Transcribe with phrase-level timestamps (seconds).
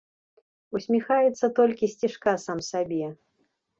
[0.77, 3.07] Усміхаецца толькі сцішка сам сабе.